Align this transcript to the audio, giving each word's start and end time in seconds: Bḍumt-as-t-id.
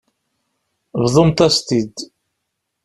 Bḍumt-as-t-id. 1.03 1.95